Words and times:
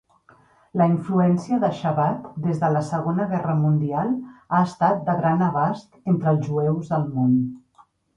La 0.79 0.85
influència 0.91 1.57
de 1.63 1.67
Chabad 1.81 2.23
des 2.45 2.61
de 2.63 2.69
la 2.75 2.81
Segona 2.87 3.27
Guerra 3.33 3.55
Mundial 3.59 4.09
ha 4.55 4.61
estat 4.69 5.03
de 5.11 5.15
gran 5.21 5.45
abast 5.49 6.01
entre 6.15 6.33
els 6.33 6.49
jueus 6.49 6.91
del 6.95 7.07
món. 7.19 7.37